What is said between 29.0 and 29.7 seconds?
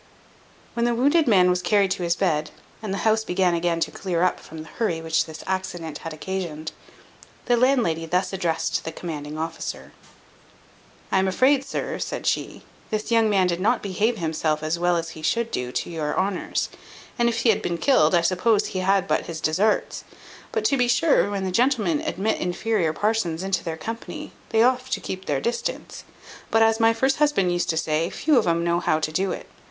do it.